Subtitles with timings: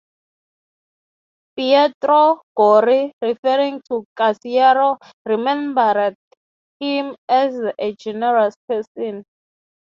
[1.55, 6.15] Pietro Gori, referring to Caserio, remembered
[6.79, 9.25] him as a generous person.